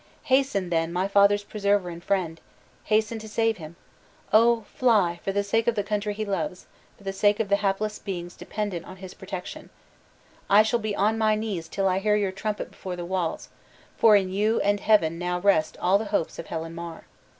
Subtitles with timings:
[0.23, 2.41] "Hasten, then, my father's preserver and friend!
[2.85, 3.75] hasten to save him!
[4.33, 6.65] Oh, fly, for the sake of the country he loves;
[6.97, 9.69] for the sake of the hapless beings dependent on his protection!
[10.49, 13.49] I shall be on my knees till I hear your trumpet before the walls;
[13.95, 17.05] for in you and Heaven now rest all the hopes of Helen Mar."